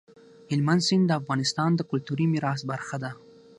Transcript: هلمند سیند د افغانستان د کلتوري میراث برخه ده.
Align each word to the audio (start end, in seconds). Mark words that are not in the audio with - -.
هلمند 0.49 0.81
سیند 0.87 1.05
د 1.07 1.11
افغانستان 1.21 1.69
د 1.75 1.81
کلتوري 1.91 2.25
میراث 2.33 2.61
برخه 2.71 2.97
ده. 3.03 3.11